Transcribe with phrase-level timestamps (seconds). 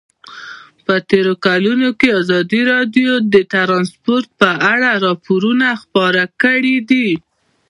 [0.85, 7.09] په تېرو کلونو کې ازادي راډیو د ترانسپورټ په اړه راپورونه خپاره کړي دي.